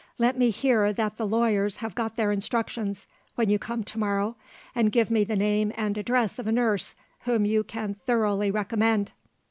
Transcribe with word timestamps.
"Let 0.17 0.35
me 0.35 0.49
hear 0.49 0.91
that 0.93 1.17
the 1.17 1.27
lawyers 1.27 1.77
have 1.77 1.93
got 1.93 2.15
their 2.15 2.31
instructions, 2.31 3.05
when 3.35 3.51
you 3.51 3.59
come 3.59 3.83
to 3.83 3.99
morrow; 3.99 4.35
and 4.73 4.91
give 4.91 5.11
me 5.11 5.23
the 5.23 5.35
name 5.35 5.71
and 5.75 5.95
address 5.95 6.39
of 6.39 6.47
a 6.47 6.51
nurse 6.51 6.95
whom 7.25 7.45
you 7.45 7.63
can 7.63 7.93
thoroughly 8.07 8.49
recommend. 8.49 9.11